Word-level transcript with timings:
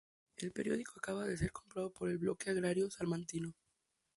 El 0.35 0.51
periódico 0.51 0.93
acababa 0.97 1.27
de 1.27 1.37
ser 1.37 1.51
comprado 1.51 1.91
por 1.91 2.09
el 2.09 2.17
Bloque 2.17 2.49
Agrario 2.49 2.89
Salmantino. 2.89 3.53